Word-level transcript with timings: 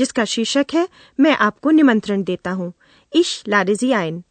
जिसका 0.00 0.24
शीर्षक 0.24 0.66
है 0.74 0.88
मैं 1.20 1.36
आपको 1.36 1.70
निमंत्रण 1.70 2.22
देता 2.22 2.50
हूँ। 2.50 2.72
इश 3.14 3.44
लारेजी 3.48 3.92
आयन 3.92 4.22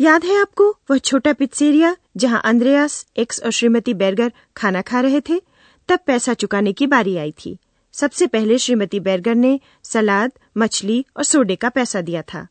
याद 0.00 0.24
है 0.24 0.40
आपको 0.40 0.70
वह 0.90 0.98
छोटा 0.98 1.32
पिज्जेरिया 1.32 1.96
जहाँ 2.16 2.42
अंद्रयास 2.44 3.06
एक्स 3.16 3.40
और 3.44 3.50
श्रीमती 3.50 3.94
बेरगर 3.94 4.32
खाना 4.56 4.82
खा 4.82 5.00
रहे 5.00 5.20
थे? 5.20 5.40
तब 5.88 5.98
पैसा 6.06 6.34
चुकाने 6.34 6.72
की 6.72 6.86
बारी 6.86 7.16
आई 7.16 7.32
थी। 7.32 7.58
सबसे 7.92 8.26
पहले 8.26 8.58
श्रीमती 8.58 9.00
बेरगर 9.00 9.34
ने 9.34 9.60
सलाद 9.84 10.32
मछली 10.56 11.06
और 11.16 11.24
सोडे 11.24 11.56
का 11.56 11.68
पैसा 11.68 12.00
दिया 12.00 12.22
था। 12.22 12.46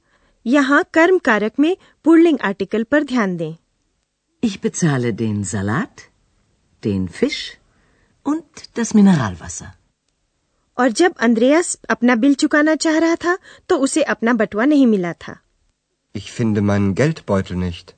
यहाँ 0.46 0.86
कर्म 0.94 1.18
कारक 1.18 1.52
में 1.60 1.78
पुरलिंग 2.04 2.40
आर्टिकल 2.44 2.84
पर 2.84 3.04
ध्यान 3.04 3.38
दें। 3.38 3.56
Ich 4.46 4.60
bezahle 4.66 5.12
den 5.22 5.40
Salat, 5.44 6.04
den 6.86 7.08
Fisch 7.08 7.42
und 8.26 8.68
das 8.80 8.96
Mineralwasser. 8.96 9.77
और 10.78 10.92
जब 10.92 11.14
अंद्रयास 11.20 11.78
अपना 11.90 12.16
बिल 12.16 12.34
चुकाना 12.36 12.76
चाह 12.76 12.98
रहा 12.98 13.16
था 13.16 13.38
तो 13.70 13.78
उसे 13.78 14.04
अपना 14.06 14.34
बटुआ 14.34 14.66
नहीं 14.66 14.88
मिला 14.88 15.14
था। 15.14 15.38
Ich 16.16 16.32
finde 16.32 16.62
meinen 16.62 16.94
Geldbeutel 16.96 17.64
nicht. 17.64 17.92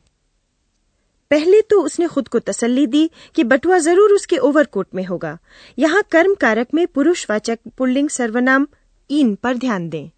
पहले 1.31 1.61
तो 1.61 1.81
उसने 1.81 2.08
खुद 2.08 2.27
को 2.27 2.39
तसल्ली 2.39 2.86
दी 2.88 3.09
कि 3.36 3.44
बटुआ 3.44 3.77
ज़रूर 3.77 4.13
उसके 4.13 4.38
ओवरकोट 4.38 4.88
में 4.95 5.03
होगा। 5.05 5.38
यहाँ 5.80 6.03
कर्म 6.11 6.36
कारक 6.36 6.73
में 6.73 6.86
पुरुषवाचक 6.88 7.59
पुल्लिंग 7.77 8.09
सर्वनाम 8.09 8.67
इन 9.09 9.36
पर 9.36 9.58
ध्यान 9.58 9.89
दें। 9.89 10.09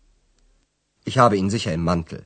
Ich 1.08 1.18
habe 1.18 1.38
ihn 1.38 1.50
sicher 1.50 1.74
im 1.74 1.84
Mantel. 1.90 2.22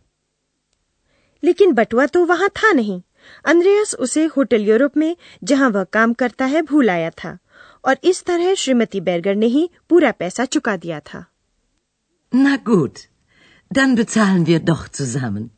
लेकिन 1.43 1.73
बटुआ 1.73 2.05
तो 2.05 2.25
वहाँ 2.25 2.49
था 2.49 2.71
नहीं। 2.71 3.01
अंद्रयास 3.45 3.95
उसे 3.95 4.25
होटल 4.25 4.61
यूरोप 4.61 4.97
में 4.97 5.15
जहाँ 5.43 5.69
वह 5.69 5.83
काम 5.83 6.13
करता 6.13 6.45
है 6.45 6.61
भूल 6.61 6.89
आया 6.89 7.09
था। 7.09 7.37
और 7.85 7.97
इस 8.03 8.23
तरह 8.25 8.53
श्रीमती 8.55 9.01
बेरगर 9.01 9.35
ने 9.35 9.45
ही 9.47 9.69
पूरा 9.89 10.11
पैसा 10.21 10.45
चुका 10.47 10.75
दिया 10.77 10.99
था 11.09 11.25
Na 12.33 12.55
gut, 12.69 12.95
dann 13.71 13.95
bezahlen 13.97 14.45
wir 14.47 14.59
doch 14.69 14.87
zusammen. 14.99 15.49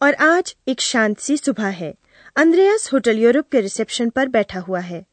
और 0.00 0.14
आज 0.14 0.54
एक 0.68 0.80
शांत 0.80 1.18
सी 1.18 1.36
सुबह 1.36 1.68
है 1.76 1.94
अंद्रयास 2.36 2.92
होटल 2.92 3.18
यूरोप 3.18 3.48
के 3.52 3.60
रिसेप्शन 3.60 4.10
पर 4.10 4.28
बैठा 4.28 4.60
हुआ 4.60 4.80
है 4.80 5.04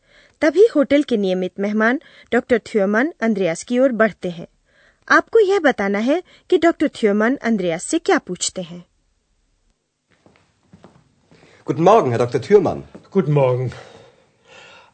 तभी 0.41 0.65
होटल 0.75 1.03
के 1.03 1.17
नियमित 1.17 1.59
मेहमान 1.59 1.99
डॉक्टर 2.31 2.59
थ्योमन 2.65 3.11
अंद्रयास 3.21 3.63
की 3.63 3.79
ओर 3.79 3.91
बढ़ते 4.01 4.29
हैं 4.31 4.47
आपको 5.07 5.39
यह 5.39 5.59
बताना 5.59 5.99
है 5.99 6.21
कि 6.49 6.57
डॉक्टर 6.57 6.89
थ्योमन 6.95 7.35
अंद्रयास 7.43 7.83
से 7.83 7.99
क्या 7.99 8.17
पूछते 8.27 8.61
हैं 8.63 8.83
Guten 11.67 11.83
Morgen, 11.83 12.11
Herr 12.11 12.19
Dr. 12.19 12.39
Thürmann. 12.39 12.81
Guten 13.11 13.33
Morgen. 13.33 13.71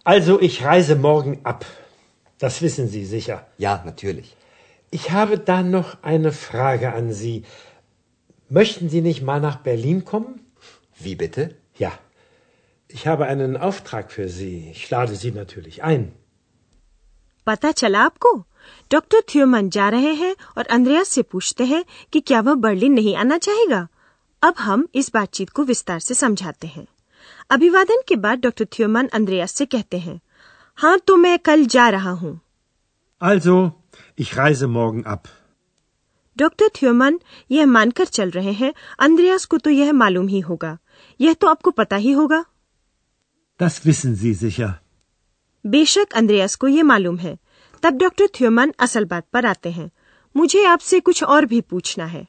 Also, 0.04 0.40
ich 0.40 0.64
reise 0.64 0.96
morgen 0.96 1.40
ab. 1.44 1.64
Das 2.38 2.62
wissen 2.62 2.88
Sie 2.88 3.04
sicher. 3.04 3.46
Ja, 3.58 3.82
natürlich. 3.84 4.36
Ich 4.90 5.10
habe 5.10 5.38
da 5.38 5.62
noch 5.62 6.02
eine 6.02 6.32
Frage 6.32 6.92
an 6.92 7.12
Sie. 7.12 7.44
Möchten 8.48 8.88
Sie 8.88 9.00
nicht 9.00 9.22
mal 9.22 9.40
nach 9.40 9.56
Berlin 9.56 10.04
kommen? 10.04 10.40
Wie 10.98 11.16
bitte? 11.16 11.56
Ja. 11.78 11.92
Ich 12.88 13.06
habe 13.06 13.26
einen 13.26 13.56
Auftrag 13.56 14.12
für 14.12 14.28
Sie. 14.28 14.70
Ich 14.70 14.88
lade 14.90 15.16
Sie 15.16 15.32
natürlich 15.32 15.82
ein. 15.82 16.12
पता 17.46 17.70
चला 17.72 18.00
आपको 18.00 18.30
doctor 18.90 19.20
थ्योमन 19.28 19.68
जा 19.70 19.88
रहे 19.88 20.12
हैं 20.14 20.34
और 20.58 20.66
अंद्रयास 20.66 21.08
से 21.08 21.22
पूछते 21.22 21.64
हैं 21.64 21.84
कि 22.12 22.20
क्या 22.20 22.40
वह 22.40 22.54
बर्लिन 22.54 22.92
नहीं 22.92 23.14
आना 23.16 23.38
चाहेगा 23.38 23.86
अब 24.42 24.54
हम 24.58 24.86
इस 24.94 25.10
बातचीत 25.14 25.50
को 25.50 25.64
विस्तार 25.64 26.00
से 26.00 26.14
समझाते 26.14 26.66
हैं 26.66 26.86
अभिवादन 27.51 28.01
के 28.07 28.15
बाद 28.25 28.39
डॉक्टर 28.39 28.65
थ्योमन 28.73 29.07
अंद्रयास 29.13 29.51
से 29.53 29.65
कहते 29.65 29.99
हैं 29.99 30.19
हाँ 30.77 30.97
तो 31.07 31.15
मैं 31.17 31.37
कल 31.39 31.65
जा 31.65 31.89
रहा 31.89 32.11
हूँ 32.21 32.39
Also, 33.21 33.55
ich 34.17 34.29
reise 34.37 34.61
morgen 34.75 35.03
ab. 35.13 35.27
Doctor 36.37 36.69
थ्योमन 36.75 37.19
यह 37.51 37.65
मानकर 37.65 38.05
चल 38.05 38.29
रहे 38.31 38.51
हैं 38.51 38.73
अंद्रयास 38.99 39.45
को 39.45 39.57
तो 39.57 39.69
यह 39.69 39.91
मालूम 39.93 40.27
ही 40.27 40.39
होगा 40.39 40.77
यह 41.19 41.33
तो 41.33 41.47
आपको 41.47 41.71
पता 41.71 41.95
ही 41.95 42.11
होगा 42.11 42.43
Das 43.59 43.79
wissen 43.85 44.15
Sie 44.21 44.33
sicher. 44.43 44.71
बेशक 45.65 46.13
अंद्रयास 46.15 46.55
को 46.55 46.67
यह 46.67 46.83
मालूम 46.83 47.17
है 47.17 47.37
तब 47.83 47.97
डॉक्टर 47.97 48.27
थ्योमन 48.35 48.71
असल 48.79 49.05
बात 49.05 49.25
पर 49.33 49.45
आते 49.45 49.71
हैं 49.71 49.89
मुझे 50.35 50.63
आपसे 50.65 50.99
कुछ 50.99 51.23
और 51.23 51.45
भी 51.45 51.61
पूछना 51.61 52.05
है 52.05 52.25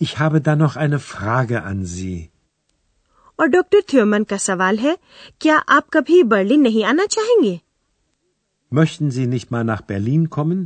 Ich 0.00 0.14
habe 0.18 0.40
da 0.40 0.54
noch 0.60 0.76
eine 0.76 0.98
Frage 1.00 1.58
an 1.72 1.84
Sie. 1.90 2.30
और 3.38 3.46
डॉक्टर 3.48 3.80
थ्योमन 3.92 4.24
का 4.24 4.36
सवाल 4.36 4.78
है 4.78 4.96
क्या 5.40 5.56
आप 5.76 5.88
कभी 5.92 6.22
बर्लिन 6.34 6.60
नहीं 6.60 6.84
आना 6.84 7.06
चाहेंगे 7.16 7.60
Möchten 8.72 9.10
Sie 9.16 9.24
nicht 9.32 9.50
mal 9.54 9.64
nach 9.66 9.82
Berlin 9.90 10.22
kommen? 10.36 10.62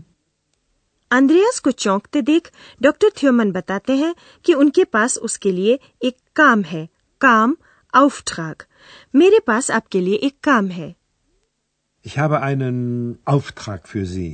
अंद्रयास 1.11 1.59
को 1.65 1.71
चौंकते 1.71 2.21
देख 2.23 2.51
डॉक्टर 2.83 3.11
थ्योमन 3.17 3.51
बताते 3.53 3.97
हैं 3.97 4.15
कि 4.45 4.55
उनके 4.55 4.85
पास 4.85 5.17
उसके 5.29 5.53
लिए 5.53 5.79
एक 6.05 6.17
काम 6.37 6.63
है 6.63 6.89
काम 7.21 7.57
auftrag 7.95 8.63
मेरे 9.15 9.39
पास 9.47 9.71
आपके 9.71 10.01
लिए 10.01 10.15
एक 10.29 10.39
काम 10.45 10.69
है 10.71 10.95
Ich 12.05 12.17
habe 12.19 12.39
einen 12.41 12.77
Auftrag 13.27 13.87
für 13.93 14.05
Sie. 14.07 14.31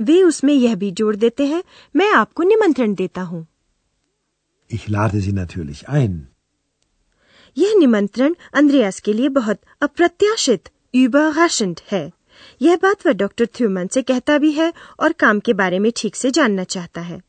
वे 0.00 0.22
उसमें 0.22 0.52
यह 0.54 0.74
भी 0.76 0.90
जोड़ 0.90 1.14
देते 1.16 1.46
हैं 1.46 1.62
मैं 1.94 2.10
आपको 2.12 2.42
निमंत्रण 2.42 2.94
देता 2.94 3.22
हूँ 3.22 3.46
Ich 4.70 4.88
lade 4.88 5.20
Sie 5.26 5.32
natürlich 5.32 5.84
ein. 6.00 6.16
यह 7.58 7.74
निमंत्रण 7.78 8.34
अंद्रयास 8.54 9.00
के 9.00 9.12
लिए 9.12 9.28
बहुत 9.28 9.58
अप्रत्याशित 9.82 10.68
überraschend 10.96 11.80
है। 11.92 12.12
यह 12.62 12.76
बात 12.76 13.06
वह 13.06 13.12
डॉक्टर 13.12 13.46
थ्यूमन 13.46 13.86
से 13.86 14.02
कहता 14.02 14.38
भी 14.38 14.52
है 14.52 14.72
और 15.00 15.12
काम 15.12 15.40
के 15.40 15.52
बारे 15.52 15.78
में 15.78 15.92
ठीक 15.96 16.16
से 16.16 16.30
जानना 16.30 16.64
चाहता 16.64 17.00
है। 17.00 17.20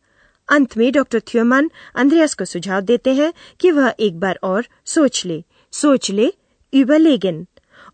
अंत 0.50 0.78
में 0.78 0.92
डॉक्टर 0.92 1.20
थ्यूमन 1.20 1.72
अंद्रयास 1.96 2.34
को 2.34 2.46
सुझाव 2.46 2.82
देते 2.82 3.14
हैं 3.14 3.34
कि 3.60 3.72
वह 3.72 3.96
एक 4.00 4.20
बार 4.20 4.40
और 4.44 4.66
सोच 4.86 5.26
ले। 5.26 5.44
सोच 5.72 6.12
ले 6.12 6.34
überlegen। 6.74 7.46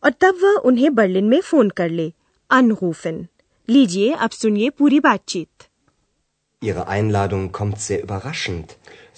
और 0.03 0.11
तब 0.11 0.39
वह 0.43 0.51
उन्हें 0.51 0.95
बर्लिन 0.95 1.25
में 1.25 1.41
फ़ोन 1.41 1.69
कर 1.69 1.89
ले 1.89 2.13
अनरूफन 2.49 3.27
लीजिए 3.69 4.13
अब 4.13 4.29
सुनिए 4.29 4.69
पूरी 4.69 4.99
बातचीत। 4.99 5.47
Ihre 6.63 6.83
Einladung 6.85 7.49
kommt 7.49 7.75
sehr 7.75 8.05
überraschend. 8.05 8.63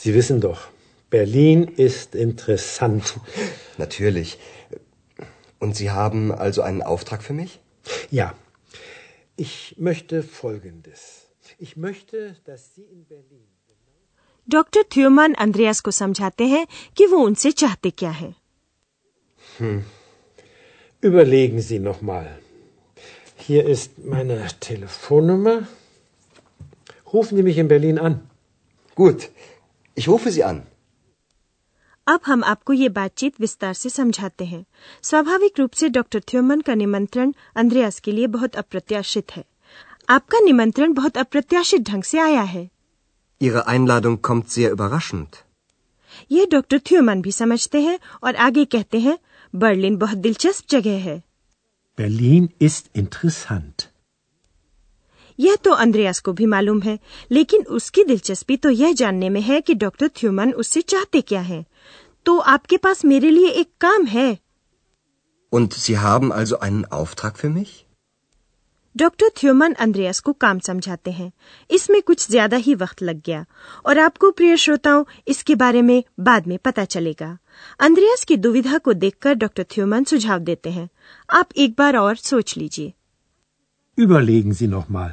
Sie 0.01 0.15
wissen 0.17 0.41
doch, 0.41 0.72
Berlin 1.12 1.64
ist 1.64 2.14
interessant. 2.14 3.18
Natürlich. 3.78 4.38
Und 5.58 5.76
Sie 5.76 5.90
haben 5.90 6.32
also 6.32 6.62
einen 6.62 6.82
Auftrag 6.82 7.22
für 7.22 7.32
mich? 7.32 7.60
Ja, 8.10 8.34
ich 9.36 9.74
möchte 9.78 10.22
Folgendes. 10.22 11.28
Ich 11.58 11.76
möchte, 11.76 12.36
dass 12.44 12.74
Sie 12.74 12.82
in 12.82 13.04
Berlin. 13.06 13.46
Doctor 14.50 14.82
Thumann 14.94 15.32
Andreas 15.44 15.80
को 15.86 15.90
समझाते 15.90 16.44
हैं 16.46 16.66
कि 16.96 17.06
वो 17.06 17.18
उनसे 17.24 17.50
चाहते 17.62 17.90
क्या 17.90 18.10
है 18.10 18.34
Überlegen 21.08 21.60
Sie 21.60 21.78
noch 21.78 22.00
mal. 22.02 22.28
Hier 23.46 23.66
ist 23.66 23.98
meine 23.98 24.46
Telefonnummer. 24.60 25.68
Rufen 27.12 27.36
Sie 27.36 27.42
mich 27.42 27.58
in 27.58 27.68
Berlin 27.68 27.98
an. 27.98 28.16
Gut. 28.94 29.28
Ich 29.94 30.08
rufe 30.08 30.32
Sie 30.32 30.44
an. 30.44 30.66
अब 32.07 32.19
हम 32.25 32.43
आपको 32.43 32.73
ये 32.73 32.89
बातचीत 32.89 33.39
विस्तार 33.41 33.73
से 33.73 33.89
समझाते 33.89 34.45
हैं 34.45 34.65
स्वाभाविक 35.03 35.59
रूप 35.59 35.73
से 35.73 35.89
डॉक्टर 35.89 36.21
थ्योमन 36.31 36.61
का 36.61 36.73
निमंत्रण 36.75 37.33
अंद्रयास 37.55 37.99
के 37.99 38.11
लिए 38.11 38.27
बहुत 38.27 38.55
अप्रत्याशित 38.55 39.31
है 39.31 39.43
आपका 40.09 40.39
निमंत्रण 40.39 40.93
बहुत 40.93 41.17
अप्रत्याशित 41.17 41.81
ढंग 41.89 42.03
से 42.03 42.19
आया 42.19 42.41
है 42.53 42.69
Ihre 43.41 43.63
Einladung 43.67 44.17
kommt 44.27 44.51
sehr 44.55 44.73
überraschend. 44.73 45.35
ये 46.31 46.45
डॉक्टर 46.45 46.79
थ्योमन 46.79 47.21
भी 47.21 47.31
समझते 47.31 47.81
हैं 47.81 47.97
और 48.23 48.35
आगे 48.45 48.65
कहते 48.65 48.99
हैं 48.99 49.17
बर्लिन 49.53 49.97
बहुत 49.97 50.17
दिलचस्प 50.17 50.69
जगह 50.69 50.99
है 51.03 51.21
Berlin 51.97 52.47
ist 52.67 52.85
interessant. 52.95 53.87
यह 55.39 55.55
तो 55.55 55.71
अंद्रयास 55.71 56.19
को 56.19 56.33
भी 56.33 56.45
मालूम 56.45 56.81
है 56.81 56.97
लेकिन 57.31 57.63
उसकी 57.71 58.03
दिलचस्पी 58.03 58.57
तो 58.57 58.69
यह 58.69 58.93
जानने 58.93 59.29
में 59.29 59.41
है 59.41 59.61
कि 59.61 59.73
डॉक्टर 59.73 60.07
थ्यूमन 60.07 60.53
उससे 60.53 60.81
चाहते 60.81 61.21
क्या 61.21 61.41
है। 61.41 61.65
तो 62.25 62.37
आपके 62.37 62.77
पास 62.77 63.05
मेरे 63.05 63.29
लिए 63.29 63.49
एक 63.49 63.69
काम 63.81 64.05
है। 64.05 64.37
Und 65.51 65.73
Sie 65.77 65.95
haben 65.97 66.31
also 66.31 66.59
einen 66.59 66.85
Auftrag 66.91 67.41
für 67.41 67.55
mich? 67.55 67.71
Doctor 68.95 69.29
थ्योमन 69.37 69.73
Andreas 69.73 70.19
को 70.19 70.33
काम 70.33 70.59
समझाते 70.59 71.11
हैं। 71.11 71.31
इसमें 71.69 72.01
कुछ 72.01 72.27
ज़्यादा 72.29 72.57
ही 72.57 72.75
वक्त 72.75 73.01
लग 73.03 73.21
गया 73.25 73.45
और 73.85 73.99
आपको 73.99 74.31
प्रिय 74.31 74.57
श्रोताओं 74.57 75.03
इसके 75.27 75.55
बारे 75.55 75.81
में 75.81 76.03
बाद 76.19 76.47
में 76.47 76.57
पता 76.57 76.85
चलेगा। 76.85 77.37
अंद्रयास 77.79 78.23
की 78.23 78.37
दुविधा 78.37 78.77
को 78.77 78.93
देखकर 78.93 79.33
डॉक्टर 79.33 79.65
थ्योमन 79.71 80.03
सुझाव 80.03 80.39
देते 80.39 80.69
हैं। 80.69 80.89
आप 81.29 81.49
एक 81.57 81.75
बार 81.77 81.97
और 81.97 82.15
सोच 82.15 82.57
लीजिए। 82.57 82.93
Überlegen 83.97 84.53
Sie 84.53 84.67
noch 84.67 84.87
mal. 84.89 85.11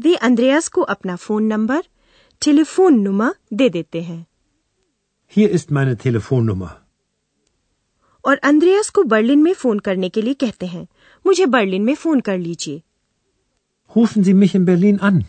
वे 0.00 0.14
अंद्रयास 0.14 0.68
को 0.68 0.82
अपना 0.82 1.16
फ़ोन 1.16 1.44
नंबर 1.44 1.82
टेलीफोन 2.42 3.00
नुमा 3.00 3.34
दे 3.52 3.68
देते 3.68 4.02
हैं। 4.02 4.26
Hier 5.36 5.54
ist 5.54 5.72
meine 5.72 5.96
Telefonnummer. 5.96 6.70
और 8.24 8.36
अंद्रयास 8.36 8.90
को 8.90 9.02
बर्लिन 9.02 9.42
में 9.42 9.52
फ़ोन 9.54 9.78
करने 9.78 10.08
के 10.08 10.22
लिए 10.22 10.34
कहते 10.34 10.66
हैं 10.66 10.86
मुझे 11.26 11.46
बर्लिन 11.46 11.82
में 11.82 11.94
फ़ोन 11.94 12.20
कर 12.20 12.38
लीजिए। 12.38 12.82
Rufen 13.96 14.24
Sie 14.24 14.34
mich 14.42 14.54
in 14.54 14.66
Berlin 14.68 14.98
an. 15.02 15.22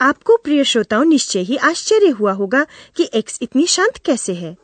आपको 0.00 0.36
प्रिय 0.36 0.64
श्रोताओं 0.64 1.04
निश्चय 1.04 1.40
ही 1.40 1.56
आश्चर्य 1.56 2.08
हुआ 2.08 2.32
होगा 2.32 2.66
कि 2.96 3.10
एक्स 3.14 3.38
इतनी 3.42 3.66
शांत 3.66 3.96
कैसे 3.96 4.34
है। 4.34 4.56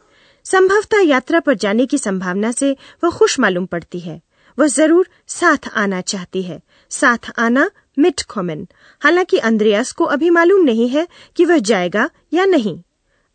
संभवतः 0.44 1.00
यात्रा 1.00 1.41
पर 1.41 1.55
जाने 1.55 1.87
की 1.87 1.99
संभावना 1.99 2.53
से 2.53 2.77
वह 3.05 3.11
खुश 3.11 3.41
मालूम 3.41 3.67
पड़ती 3.67 4.00
है। 4.00 4.23
वह 4.59 4.67
ज़रूर 4.67 5.09
साथ 5.27 5.69
आना 5.75 6.00
चाहती 6.00 6.43
है। 6.43 6.62
साथ 6.91 7.33
आना 7.39 7.71
मिट 7.99 8.23
कॉमन 8.23 8.67
हालाँकि 9.03 9.39
अंद्रयास 9.39 9.93
को 9.93 10.05
अभी 10.05 10.31
मालूम 10.31 10.65
नहीं 10.65 10.89
है 10.89 11.06
कि 11.37 11.44
वह 11.44 11.59
जाएगा 11.59 12.11
या 12.33 12.44
नहीं 12.44 12.83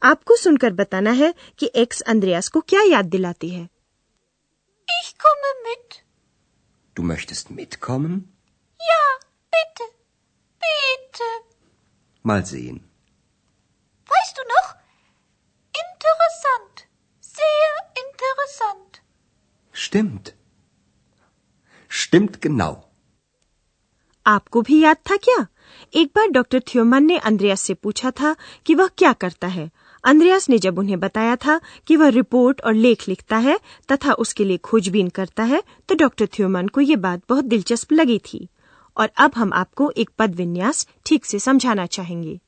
आपको 0.04 0.36
सुनकर 0.36 0.74
बताना 0.74 1.12
है 1.12 1.34
कि 1.60 1.72
एक्स 1.76 2.02
अंद्रयास 2.02 2.48
को 2.48 2.62
क्या 2.62 2.82
याद 2.82 3.06
दिलाती 3.06 3.50
है 3.50 3.68
Ich 4.88 5.08
komme 5.18 5.50
mit. 5.64 5.96
Du 6.96 7.04
möchtest 7.04 7.50
mitkommen? 7.52 8.14
Ja, 8.80 9.02
bitte. 9.54 9.88
Bitte. 10.62 11.28
Mal 12.26 12.46
sehen. 12.46 12.80
Weißt 14.10 14.38
du 14.38 14.46
noch? 14.54 14.70
Interessant. 15.74 16.88
Sehr 17.20 17.74
interessant. 17.96 19.02
Stimmt. 19.74 20.34
Stimmt 21.90 22.42
genau. 22.42 22.87
आपको 24.28 24.62
भी 24.62 24.80
याद 24.80 24.98
था 25.12 25.18
क्या? 25.18 25.46
एक 25.94 26.12
बार 26.16 26.28
डॉक्टर 26.28 26.62
थ्योमन 26.68 27.04
ने 27.04 27.18
अंद्रयास 27.18 27.62
से 27.62 27.74
पूछा 27.74 28.12
था 28.12 28.36
कि 28.66 28.76
वह 28.76 28.88
क्या 28.98 29.12
करता 29.14 29.48
है। 29.48 29.70
अंद्रयास 30.04 30.50
ने 30.50 30.58
जब 30.58 30.80
उन्हें 30.80 31.00
बताया 31.00 31.36
था 31.36 31.60
कि 31.88 31.96
वह 31.96 32.10
रिपोर्ट 32.10 32.62
और 32.62 32.74
लेख 32.74 33.08
लिखता 33.10 33.38
है 33.38 33.60
तथा 33.92 34.14
उसके 34.14 34.46
लिए 34.46 34.58
खोजबीन 34.58 35.10
करता 35.10 35.44
है 35.44 35.62
तो 35.90 35.96
डॉक्टर 35.96 36.28
थ्योमन 36.34 36.68
को 36.68 36.82
ये 36.82 36.96
बात 36.98 37.22
बहुत 37.30 37.46
दिलचस्प 37.46 37.94
लगी 37.94 38.20
थी। 38.26 38.48
और 38.98 39.10
अब 39.18 39.32
हम 39.36 39.54
आपको 39.54 39.92
एक 39.98 40.10
पद 40.20 40.36
विन्यास 40.36 40.88
ठीक 41.06 41.26
से 41.26 41.40
समझाना 41.40 41.86
चाहेंगे। 41.86 42.40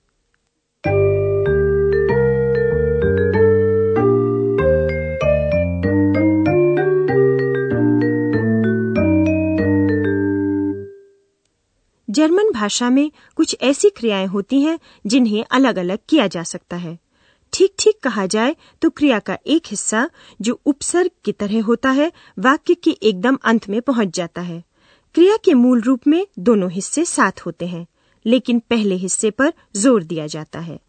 जर्मन 12.19 12.51
भाषा 12.51 12.89
में 12.89 13.09
कुछ 13.35 13.55
ऐसी 13.63 13.89
क्रियाएँ 13.89 14.25
होती 14.27 14.61
हैं 14.61 14.79
जिन्हें 15.05 15.43
अलग 15.51 15.77
अलग 15.77 15.99
किया 16.09 16.27
जा 16.27 16.43
सकता 16.45 16.77
है 16.77 16.97
ठीक 17.53 17.73
ठीक 17.79 17.99
कहा 18.03 18.25
जाए 18.25 18.55
तो 18.81 18.89
क्रिया 18.89 19.19
का 19.19 19.37
एक 19.47 19.67
हिस्सा 19.67 20.09
जो 20.39 20.59
उपसर्ग 20.65 21.11
की 21.25 21.31
तरह 21.33 21.63
होता 21.63 21.91
है 21.91 22.11
वाक्य 22.39 22.73
के 22.73 22.91
एकदम 23.03 23.37
अंत 23.43 23.69
में 23.69 23.81
पहुँच 23.81 24.15
जाता 24.15 24.41
है 24.41 24.63
क्रिया 25.15 25.37
के 25.45 25.53
मूल 25.53 25.81
रूप 25.81 26.07
में 26.07 26.25
दोनों 26.39 26.69
हिस्से 26.71 27.05
साथ 27.05 27.45
होते 27.45 27.67
हैं 27.67 27.85
लेकिन 28.25 28.59
पहले 28.69 28.95
हिस्से 28.95 29.31
पर 29.31 29.53
ज़ोर 29.75 30.03
दिया 30.03 30.27
जाता 30.27 30.59
है 30.59 30.79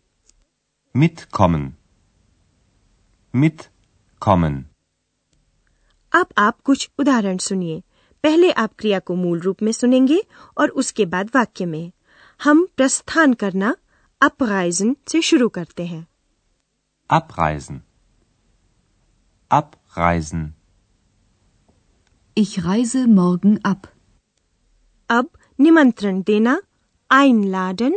Mitkommen. 0.94 1.66
Mitkommen. 3.34 4.56
अब 6.12 6.26
आप 6.38 6.60
कुछ 6.60 6.88
उदाहरण 6.98 7.36
सुनिए 7.38 7.82
पहले 8.24 8.50
आप 8.52 8.74
क्रिया 8.78 8.98
को 8.98 9.14
मूल 9.14 9.40
रूप 9.40 9.62
में 9.62 9.72
सुनेंगे 9.72 10.22
और 10.58 10.68
उसके 10.82 11.06
बाद 11.06 11.30
वाक्य 11.34 11.66
में 11.66 11.90
हम 12.40 12.66
प्रस्थान 12.76 13.34
करना 13.34 13.74
अपराइजन 14.20 14.96
से 15.08 15.22
शुरू 15.22 15.48
करते 15.48 15.86
हैं 15.86 16.06
Abreisen. 17.10 17.78
Abreisen. 19.50 20.42
Ich 22.36 22.52
reise 22.66 23.00
morgen 23.14 23.56
ab. 23.70 23.86
अब 25.10 25.28
निमंत्रण 25.60 26.22
देना 26.22 26.60
einladen 27.10 27.96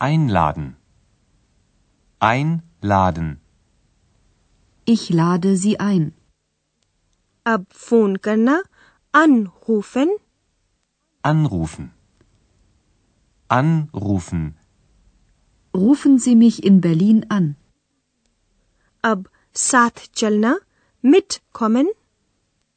Einladen. 0.00 0.68
Einladen. 2.20 3.36
Ich 4.86 5.08
lade 5.10 5.56
Sie 5.56 5.74
ein. 5.80 6.10
अब 7.46 7.66
फ़ोन 7.72 8.16
करना 8.16 8.62
anrufen 9.16 10.10
Anrufen. 11.24 11.90
Anrufen. 13.48 14.42
Rufen 15.74 16.18
Sie 16.18 16.34
mich 16.36 16.62
in 16.62 16.80
Berlin 16.80 17.24
an. 17.28 17.46
अब 19.04 19.24
साथ 19.54 20.02
चलना 20.14 20.52
mitkommen 21.04 21.88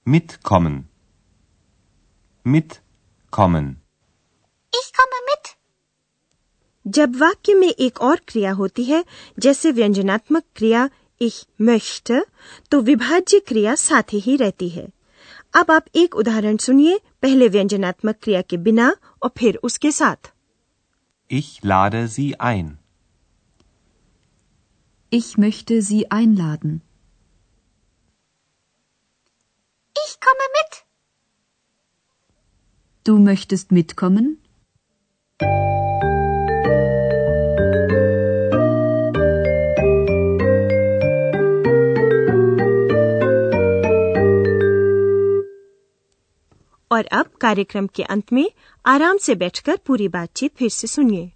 Mitkommen. 0.05 0.77
Mitkommen. 2.45 3.67
Ich 4.73 4.91
komme 4.99 5.19
mit. 5.29 5.55
जब 6.85 7.15
वाक्य 7.15 7.53
में 7.53 7.69
एक 7.69 8.01
और 8.01 8.19
क्रिया 8.27 8.51
होती 8.51 8.83
है 8.83 9.03
जैसे 9.39 9.71
व्यंजनात्मक 9.71 10.43
क्रिया 10.55 10.89
ich 11.21 11.43
möchte 11.61 12.21
तो 12.71 12.81
विभाज्य 12.81 13.39
क्रिया 13.39 13.75
साथ 13.75 14.13
ही 14.13 14.35
रहती 14.35 14.69
है 14.69 14.87
अब 15.56 15.70
आप 15.70 15.84
एक 15.96 16.14
उदाहरण 16.22 16.56
सुनिए 16.66 17.00
पहले 17.22 17.48
व्यंजनात्मक 17.48 18.16
क्रिया 18.22 18.42
के 18.42 18.56
बिना 18.68 18.94
और 19.22 19.30
फिर 19.38 19.58
उसके 19.70 19.92
साथ 19.92 20.32
Ich 21.30 21.50
lade 21.70 22.00
Sie 22.14 22.24
ein. 22.46 22.66
Ich 25.12 25.28
möchte 25.44 25.76
Sie 25.82 26.00
einladen. 26.16 26.74
Ich 29.96 30.12
komme 30.26 30.48
mit. 30.56 30.80
Du 33.06 33.18
möchtest 33.18 33.72
mitkommen? 33.72 34.28
और 46.92 47.06
अब 47.20 47.26
कार्यक्रम 47.40 47.86
के 47.94 48.02
अंत 48.02 48.32
में 48.32 48.46
आराम 48.86 49.18
से 49.26 49.34
बैठकर 49.42 49.76
पूरी 49.86 50.08
बातचीत 50.18 50.56
फिर 50.58 50.70
से 50.70 50.86
सुनिए 50.86 51.30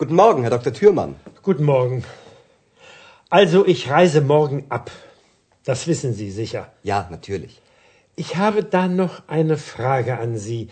Guten 0.00 0.14
Morgen, 0.14 0.42
Herr 0.44 0.50
Dr. 0.50 0.72
Thürmann. 0.72 1.14
Guten 1.42 1.64
Morgen. 1.64 2.04
Also, 3.30 3.66
ich 3.66 3.90
reise 3.90 4.20
morgen 4.20 4.66
ab. 4.68 4.92
Das 5.64 5.88
wissen 5.88 6.12
Sie 6.14 6.30
sicher. 6.30 6.72
Ja, 6.84 7.08
natürlich. 7.10 7.60
Ich 8.14 8.36
habe 8.36 8.62
da 8.62 8.86
noch 8.86 9.16
eine 9.28 9.56
Frage 9.56 10.18
an 10.18 10.38
Sie. 10.38 10.68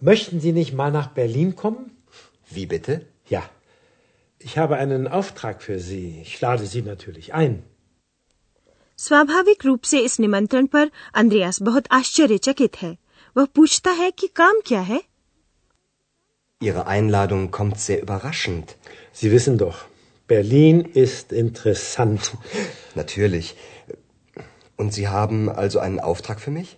Möchten 0.00 0.40
Sie 0.40 0.52
nicht 0.52 0.72
mal 0.72 0.90
nach 0.90 1.08
Berlin 1.08 1.54
kommen? 1.54 1.84
Wie 2.50 2.66
bitte? 2.66 3.06
Ja. 3.28 3.42
Ich 4.38 4.56
habe 4.58 4.76
einen 4.76 5.06
Auftrag 5.06 5.62
für 5.62 5.78
Sie. 5.78 6.20
Ich 6.22 6.40
lade 6.40 6.66
Sie 6.66 6.82
natürlich 6.82 7.34
ein. 7.34 7.62
स्वाभाविक 8.99 9.65
रूप 9.65 9.83
से 9.83 9.99
इस 9.99 10.19
निमंत्रण 10.19 10.65
पर 10.65 10.91
अंद्रयास 11.13 11.61
बहुत 11.61 11.87
आश्चर्यचकित 11.91 12.81
है 12.81 12.97
वह 13.37 13.45
पूछता 13.55 13.91
है 13.91 14.11
कि 14.11 14.27
काम 14.35 14.61
क्या 14.65 14.81
है 14.81 15.01
Ihre 16.61 16.87
Einladung 16.87 17.51
kommt 17.51 17.79
sehr 17.79 18.01
überraschend. 18.03 18.75
Sie 19.13 19.31
wissen 19.31 19.57
doch, 19.57 19.77
Berlin 20.29 20.81
ist 21.03 21.31
interessant. 21.31 22.33
Natürlich. 22.95 23.55
Und 24.75 24.93
Sie 24.93 25.07
haben 25.07 25.49
also 25.49 25.79
einen 25.79 26.01
Auftrag 26.01 26.41
für 26.41 26.51
mich? 26.51 26.77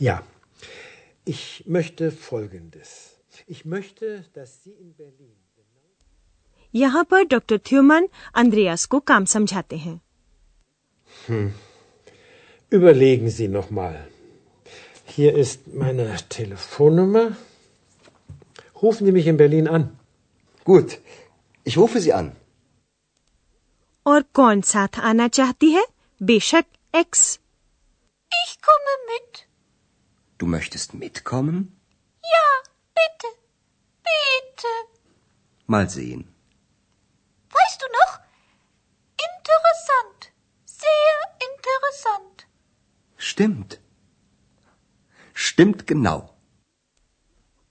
Ja. 0.00 0.22
Ich 1.24 1.64
möchte 1.66 2.10
Folgendes. 2.10 2.88
Ich 3.46 3.64
möchte, 3.64 4.24
dass 4.34 4.64
Sie 4.64 4.72
in 4.72 4.94
Berlin. 4.96 5.36
यहाँ 6.74 7.04
पर 7.10 7.24
डॉक्टर 7.24 7.58
थ्योमन 7.66 8.08
Andreas 8.34 8.84
को 8.86 9.00
काम 9.00 9.24
समझाते 9.24 9.76
हैं 9.76 10.00
Überlegen 12.69 13.29
Sie 13.29 13.47
noch 13.47 13.69
mal. 13.69 14.07
Hier 15.05 15.35
ist 15.35 15.67
meine 15.67 16.15
Telefonnummer. 16.29 17.37
Rufen 18.81 19.05
Sie 19.05 19.11
mich 19.11 19.27
in 19.27 19.37
Berlin 19.37 19.67
an. 19.67 19.97
Gut. 20.63 20.99
Ich 21.63 21.77
rufe 21.77 21.99
Sie 21.99 22.13
an. 22.13 22.35
और 24.07 24.21
कौन 24.37 24.61
साथ 24.61 24.99
आना 25.09 25.27
चाहती 25.37 25.69
है 25.71 25.85
बेशक 26.21 26.65
एक्स 26.95 27.39
Ich 28.45 28.51
komme 28.67 28.93
mit. 29.11 29.47
Du 30.37 30.45
möchtest 30.45 30.93
mitkommen? 30.93 31.57
Ja, 32.33 32.47
bitte. 32.99 33.29
Bitte. 34.09 34.73
Mal 35.67 35.89
sehen. 35.89 36.27
Stimmt. 43.40 43.74
Stimmt 45.36 45.86
genau. 45.92 46.20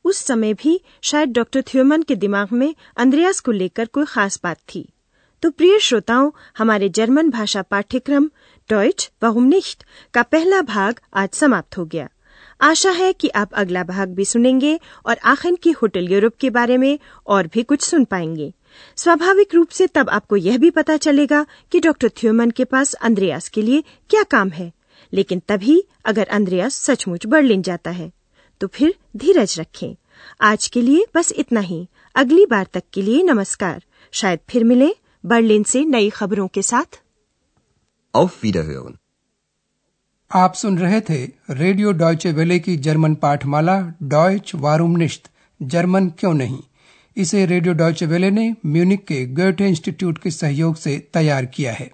उस 0.06 0.18
समय 0.18 0.54
भी 0.54 0.82
शायद 1.02 1.30
डॉक्टर 1.30 1.62
थ्योमन 1.62 2.02
के 2.02 2.16
दिमाग 2.16 2.52
में 2.52 2.76
अंद्रयास 2.98 3.40
को 3.40 3.52
लेकर 3.52 3.86
कोई 3.86 4.06
खास 4.06 4.40
बात 4.44 4.58
थी। 4.58 4.94
तो 5.42 5.52
प्रिय 5.52 5.80
श्रोताओं, 5.80 6.32
हमारे 6.58 6.90
जर्मन 6.90 7.30
भाषा 7.30 7.62
पाठ्यक्रम 7.62 8.30
डॉइच 8.70 9.12
वहुम 9.24 9.44
निश्ट 9.44 9.84
का 10.14 10.24
पहला 10.24 10.62
भाग 10.62 11.00
आज 11.14 11.30
समाप्त 11.30 11.78
हो 11.78 11.86
गया। 11.86 12.10
आशा 12.62 12.92
है 12.92 13.14
कि 13.14 13.28
आप 13.28 13.54
अगला 13.54 13.84
भाग 13.84 14.10
भी 14.10 14.26
सुनेंगे 14.26 14.80
और 15.06 15.18
आखिर 15.18 15.56
की 15.56 15.72
होटल 15.72 16.08
यूरोप 16.08 16.36
के 16.36 16.50
बारे 16.50 16.78
में 16.78 17.00
और 17.28 17.48
भी 17.48 17.64
कुछ 17.64 17.82
सुन 17.82 18.06
पाएँगे। 18.06 18.54
स्वाभाविक 18.96 19.56
रूप 19.56 19.70
से 19.70 19.88
तब 19.88 20.10
आपको 20.10 20.36
यह 20.36 20.58
भी 20.58 20.70
पता 20.70 20.98
चलेगा 20.98 21.46
कि 21.72 21.80
डॉक्टर 21.80 22.10
थ्योमन 22.10 22.52
के 22.52 22.66
पास 22.66 22.94
अंद्रयास 22.94 23.50
के 23.50 23.62
लिए 23.62 23.84
क्या 24.10 24.24
काम 24.24 24.50
है। 24.50 24.79
लेकिन 25.14 25.42
तभी 25.48 25.84
अगर 26.06 26.28
अंद्रयास 26.28 26.74
सचमुच 26.74 27.26
बर्लिन 27.26 27.62
जाता 27.62 27.92
है 27.92 28.12
तो 28.62 28.68
फिर 28.68 28.96
धीरज 29.18 29.60
रखें। 29.60 29.96
आज 30.42 30.68
के 30.68 30.82
लिए 30.82 31.06
बस 31.16 31.32
इतना 31.32 31.60
ही। 31.60 31.88
अगली 32.16 32.46
बार 32.46 32.68
तक 32.74 32.84
के 32.94 33.02
लिए 33.02 33.24
नमस्कार। 33.24 33.84
शायद 34.12 34.40
फिर 34.50 34.64
मिले 34.64 34.90
बर्लिन 35.26 35.64
से 35.64 35.86
नई 35.86 36.10
खबरों 36.10 36.48
के 36.48 36.62
साथ। 36.62 37.00
Auf 38.16 38.32
Wiederhören. 38.46 38.94
आप 40.32 40.54
सुन 40.54 40.80
रहे 40.80 41.02
थे 41.02 41.26
रेडियो 41.50 41.92
डॉयचे 41.92 42.32
वेले 42.32 42.60
की 42.60 42.78
जर्मन 42.78 43.16
पाठमाला 43.16 43.94
डॉयच 44.04 44.52
वारूमनिश्त 44.56 45.30
जर्मन 45.62 46.10
क्यों 46.10 46.34
नहीं? 46.34 46.60
इसे 47.18 47.46
रेडियो 47.46 47.74
डॉयचे 47.74 48.06
वेले 48.06 48.32
ने 48.32 48.56
म्यूनिक 48.66 49.06
के 49.06 49.26
गोएटे 49.26 49.68
इंस्टीट्यूट 49.68 50.18
के 50.18 50.32
सहयोग 50.32 50.76
से 50.76 51.10
तैयार 51.14 51.46
किया 51.46 51.74
है। 51.74 51.92